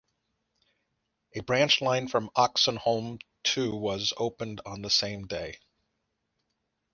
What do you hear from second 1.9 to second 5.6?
from Oxenholme to was opened on the same day.